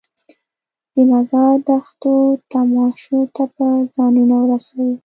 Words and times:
د 0.93 0.95
مزار 1.11 1.55
د 1.61 1.65
دښتو 1.67 2.13
تماشو 2.51 3.17
ته 3.35 3.43
به 3.55 3.67
ځانونه 3.95 4.35
رسوو. 4.49 4.89